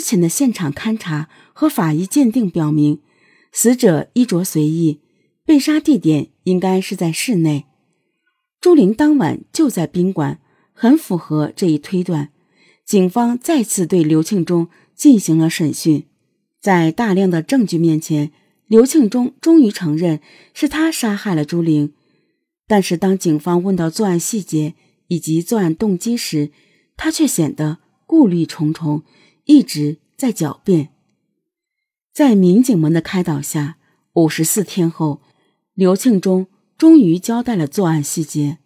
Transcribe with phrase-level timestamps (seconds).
[0.00, 3.00] 之前的现场勘查和法医鉴定表明，
[3.52, 5.00] 死者衣着随意，
[5.44, 7.66] 被杀地点应该是在室内。
[8.62, 10.40] 朱玲当晚就在宾馆，
[10.72, 12.30] 很符合这一推断。
[12.86, 16.06] 警方再次对刘庆忠进行了审讯，
[16.62, 18.32] 在大量的证据面前，
[18.68, 20.20] 刘庆忠终于承认
[20.54, 21.92] 是他杀害了朱玲。
[22.66, 24.72] 但是，当警方问到作案细节
[25.08, 26.50] 以及作案动机时，
[26.96, 29.02] 他却显得顾虑重重，
[29.44, 30.90] 一直在狡辩。
[32.12, 33.78] 在民警们的开导下，
[34.14, 35.20] 五十四天后，
[35.74, 38.58] 刘庆忠终于交代了作案细节。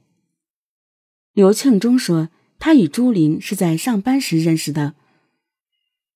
[1.33, 4.95] 刘庆忠说，他与朱玲是在上班时认识的。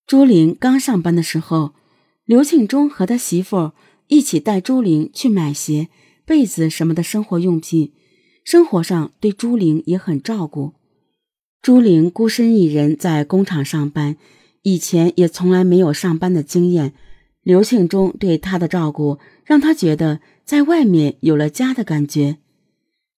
[0.06, 1.74] 朱玲刚上班的时候，
[2.24, 3.72] 刘庆忠和他媳妇
[4.06, 5.88] 一起带朱玲去买鞋。
[6.24, 7.94] 被子什么的生活用品，
[8.44, 10.74] 生活上对朱玲也很照顾。
[11.62, 14.18] 朱玲孤身一人在工厂上班，
[14.68, 16.92] 以前也从来没有上班的经验。
[17.42, 22.36] 刘庆忠对她的照顾，让她觉得在外面有了家的感觉。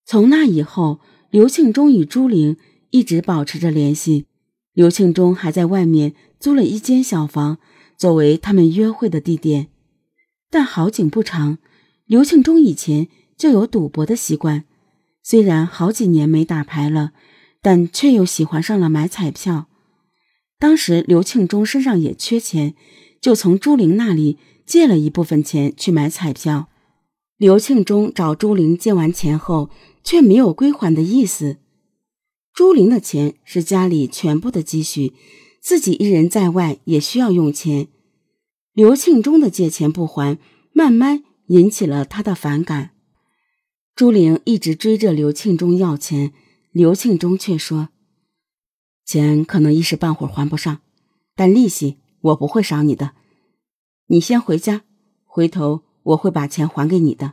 [0.06, 2.56] 从那以后，刘庆忠与朱玲
[2.90, 4.26] 一直保持着联系。
[4.74, 7.58] 刘庆忠还在外面租了一间小房，
[7.96, 9.66] 作为他们约会的地点。
[10.48, 11.58] 但好景不长。
[12.06, 14.64] 刘庆忠以前就有赌博的习惯，
[15.24, 17.12] 虽然好几年没打牌了，
[17.60, 19.66] 但却又喜欢上了买彩票。
[20.60, 22.76] 当时刘庆忠身上也缺钱，
[23.20, 26.68] 就从朱玲那里借了一部分钱去买彩票。
[27.36, 29.70] 刘庆忠找朱玲借完钱后，
[30.04, 31.56] 却没有归还的意思。
[32.54, 35.14] 朱玲的钱是家里全部的积蓄，
[35.60, 37.88] 自己一人在外也需要用钱。
[38.72, 40.38] 刘庆忠的借钱不还，
[40.72, 41.24] 慢慢。
[41.50, 42.90] 引起了他的反感。
[43.96, 46.32] 朱玲一直追着刘庆忠要钱，
[46.70, 47.88] 刘庆忠却说
[49.10, 50.82] ：“钱可能一时半会儿还不上，
[51.34, 53.10] 但利息我不会少你的。
[54.06, 54.82] 你先回家，
[55.24, 57.32] 回头我会把钱还给你的。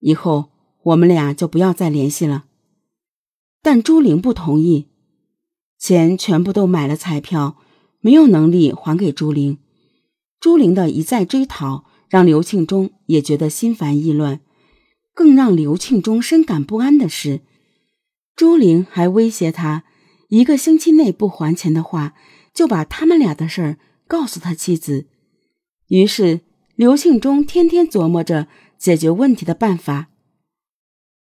[0.00, 0.50] 以后
[0.82, 2.44] 我们俩就不要再联系了。”
[3.64, 4.88] 但朱玲不同意，
[5.78, 7.56] 钱全部都买了彩票，
[8.00, 9.56] 没有能力还给朱玲。
[10.38, 11.86] 朱玲的一再追讨。
[12.10, 14.40] 让刘庆忠也觉得心烦意乱，
[15.12, 17.42] 更让刘庆忠深感不安的是，
[18.34, 19.84] 朱玲还威胁他，
[20.28, 22.14] 一个星期内不还钱的话，
[22.54, 25.06] 就把他们俩的事儿告诉他妻子。
[25.88, 26.40] 于是，
[26.76, 28.46] 刘庆忠天天琢磨着
[28.78, 30.08] 解决问题的办法。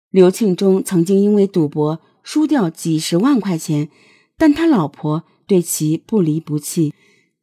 [0.09, 3.89] 刘庆忠曾经因为赌博输掉几十万块钱，
[4.37, 6.93] 但他老婆对其不离不弃。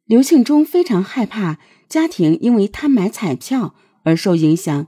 [0.05, 1.59] 刘庆忠非常害怕。
[1.89, 4.87] 家庭因为他买彩票而受影响，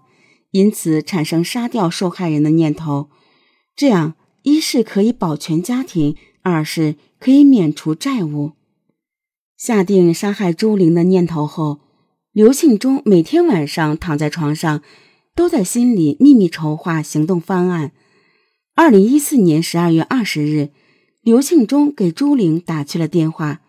[0.50, 3.12] 因此产生杀掉受害人的念头。
[3.76, 6.16] 这样，一是可以保全家庭，
[6.46, 8.52] 二是可以免除债务。
[9.58, 11.80] 下定杀害朱玲的念头后，
[12.32, 14.84] 刘庆忠每天晚上躺在床上，
[15.36, 17.92] 都在心里秘密筹划行动方案。
[18.76, 20.70] 二零一四年十二月二十日，
[21.24, 23.62] 刘庆忠给朱玲打去了电话。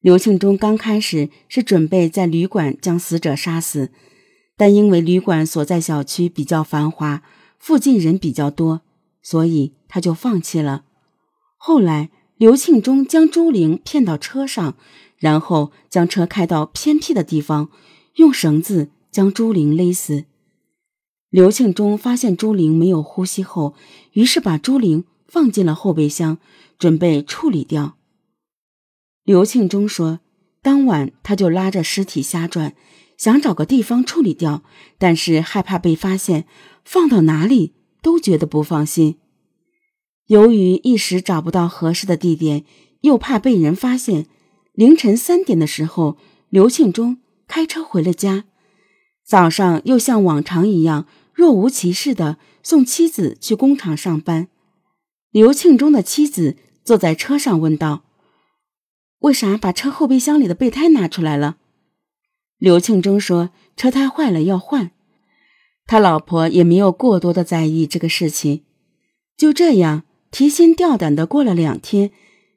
[0.00, 3.90] 刘庆忠刚开始是准备在旅馆将死者杀死，
[4.56, 7.22] 但因为旅馆所在小区比较繁华，
[7.58, 8.80] 附近人比较多，
[9.20, 10.84] 所以他就放弃了。
[11.64, 14.76] 后来，刘庆忠将朱玲骗到车上，
[15.16, 17.70] 然后将车开到偏僻的地方，
[18.16, 20.24] 用绳子将朱玲勒死。
[21.30, 23.76] 刘庆忠发现朱玲没有呼吸后，
[24.14, 26.38] 于是把朱玲放进了后备箱，
[26.80, 27.96] 准备处理掉。
[29.22, 30.18] 刘庆忠说
[30.62, 32.74] ：“当晚他就拉着尸体瞎转，
[33.16, 34.64] 想找个地方处理掉，
[34.98, 36.44] 但是害怕被发现，
[36.84, 39.18] 放到哪里都觉得不放心。
[40.26, 42.64] 由于一时找不到合适的地点，
[43.00, 44.26] 又怕被人发现，
[44.72, 46.16] 凌晨三点的时候，
[46.48, 48.44] 刘庆忠开车回了家。
[49.24, 54.48] 早上又像往常一样，若无其事的送妻子去工厂上班。
[55.30, 58.04] 刘庆忠的妻子坐在车上问道。”
[59.20, 61.56] 为啥把车后备箱里的备胎拿出来了？
[62.58, 64.90] 刘庆忠说：“车胎坏了要换。”
[65.86, 68.64] 他老婆也没有过多的在意这个事情。
[69.36, 72.10] 就这样提心吊胆的过了两天，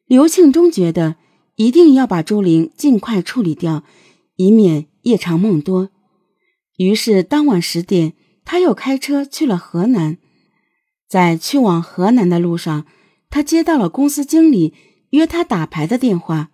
[0.07, 1.17] 刘庆忠觉得
[1.55, 3.83] 一定要把朱玲尽快处理掉，
[4.37, 5.89] 以免夜长梦多。
[6.77, 8.13] 于是当晚十点，
[8.45, 10.17] 他又开车去了河南。
[11.09, 12.85] 在去往河南的路上，
[13.29, 14.73] 他接到了公司经理
[15.09, 16.51] 约他打牌的电话。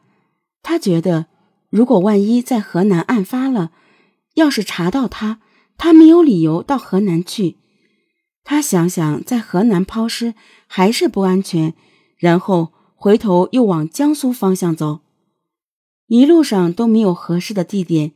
[0.63, 1.27] 他觉得，
[1.69, 3.71] 如果万一在河南案发了，
[4.33, 5.39] 要是查到他，
[5.77, 7.57] 他没有理由到河南去。
[8.43, 10.33] 他想想，在河南抛尸
[10.67, 11.73] 还是不安全，
[12.17, 14.99] 然后回头又往江苏方向走。
[16.07, 18.11] 一路上都没有合适的地点。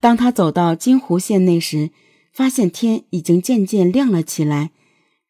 [0.00, 1.90] 当他走到金湖县内时，
[2.32, 4.72] 发现天已经渐渐亮了起来。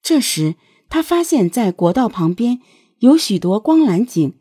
[0.02, 0.54] 这时，
[0.88, 2.60] 他发现，在国道旁边
[3.00, 4.32] 有许多光缆井。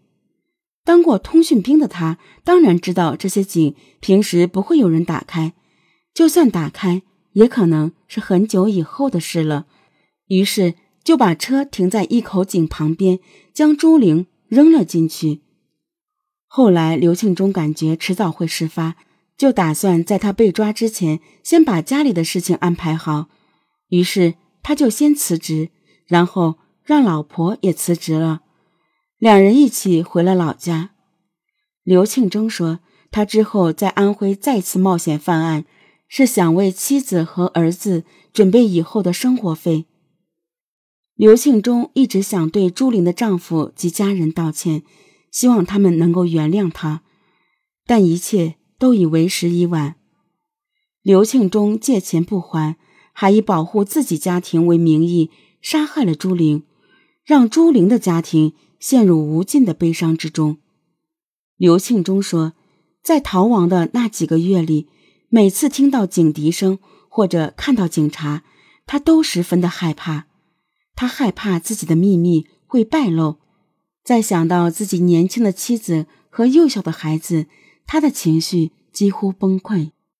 [0.86, 5.54] 当过通讯兵的他，当然知道这些井平时不会有人打开，
[6.14, 7.04] 就算打开，
[7.34, 9.66] 也可能是很久以后的事了。
[10.28, 13.20] 于是就把车停在一口井旁边，
[13.54, 15.42] 将朱玲扔了进去。
[16.48, 18.96] 后来刘庆忠感觉迟早会事发，
[19.38, 23.28] 就打算在他被抓之前，先把家里的事情安排好。
[23.90, 25.70] 于是他就先辞职，
[26.08, 28.42] 然后让老婆也辞职了。
[29.18, 30.92] 两人一起回了老家。
[31.84, 32.80] 刘庆忠说
[33.12, 35.66] ：“他之后在安徽再次冒险犯案，
[36.16, 39.86] 是想为妻子和儿子准备以后的生活费。”
[41.18, 44.84] 刘庆忠一直想对朱玲的丈夫及家人道歉，
[45.32, 47.02] 希望他们能够原谅他，
[47.88, 49.96] 但一切都已为时已晚。
[51.02, 52.78] 刘庆忠借钱不还，
[53.12, 55.32] 还以保护自己家庭为名义
[55.62, 56.62] 杀害了朱玲，
[57.26, 58.54] 让朱玲的家庭。
[58.80, 60.58] 陷入无尽的悲伤之中。
[61.56, 62.52] 刘庆忠说，
[63.02, 64.90] 在逃亡的那几个月里，
[65.36, 66.78] 每次听到警笛声
[67.10, 68.44] 或者看到警察，
[68.86, 70.28] 他都十分的害怕。
[70.94, 73.40] 他害怕自己的秘密会败露，
[74.04, 77.48] 再想到自己年轻的妻子和幼小的孩子，
[77.88, 79.90] 他的情绪几乎崩溃。